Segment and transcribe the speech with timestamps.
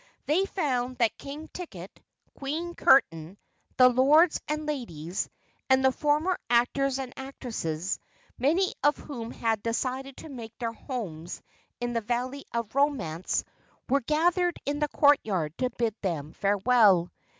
[0.25, 1.99] They found that King Ticket,
[2.35, 3.37] Queen Curtain,
[3.77, 5.29] the Lords and Ladies,
[5.69, 7.99] and the former actors and actresses,
[8.39, 11.43] many of whom had decided to make their homes
[11.79, 13.43] in the Valley of Romance,
[13.89, 17.11] were gathered in the courtyard to bid them farewell.